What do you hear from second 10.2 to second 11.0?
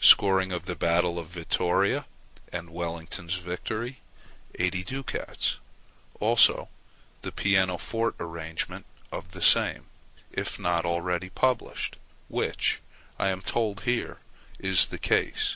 if not